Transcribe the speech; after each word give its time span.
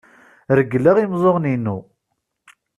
Regleɣ 0.57 0.97
imeẓẓuɣen-inu. 0.99 1.77